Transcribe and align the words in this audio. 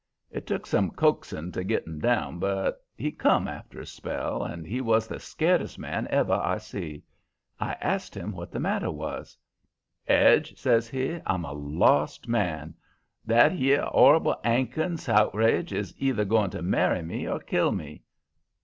"It 0.31 0.47
took 0.47 0.65
some 0.65 0.89
coaxing 0.89 1.51
to 1.51 1.63
git 1.63 1.85
him 1.85 1.99
down, 1.99 2.39
but 2.39 2.83
he 2.95 3.11
come 3.11 3.47
after 3.47 3.79
a 3.79 3.85
spell, 3.85 4.43
and 4.43 4.65
he 4.65 4.81
was 4.81 5.07
the 5.07 5.19
scaredest 5.19 5.77
man 5.77 6.07
ever 6.09 6.33
I 6.33 6.57
see. 6.57 7.03
I 7.59 7.73
asked 7.73 8.15
him 8.17 8.31
what 8.31 8.51
the 8.51 8.59
matter 8.59 8.89
was. 8.89 9.37
"''Edge,' 10.07 10.57
says 10.57 10.87
he, 10.87 11.21
'I'm 11.23 11.45
a 11.45 11.53
lost 11.53 12.27
man. 12.27 12.73
That 13.25 13.51
'ere 13.53 13.85
'orrible 13.89 14.39
'Ankins 14.43 15.05
houtrage 15.05 15.71
is 15.71 15.93
either 15.99 16.25
going 16.25 16.49
to 16.49 16.63
marry 16.63 17.03
me 17.03 17.27
or 17.29 17.37
kill 17.37 17.71
me. 17.71 18.01